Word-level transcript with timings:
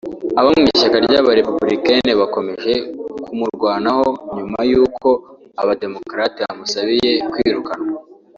Abo 0.39 0.49
mu 0.61 0.65
ishyaka 0.73 0.97
ry’Aba- 1.05 1.37
républicain 1.39 2.07
bakomeje 2.21 2.73
kumurwanaho 3.23 4.05
nyuma 4.35 4.59
y’uko 4.71 5.09
Aba- 5.61 5.79
démocrate 5.83 6.39
bamusabiye 6.45 7.11
kwirukanwa 7.31 7.89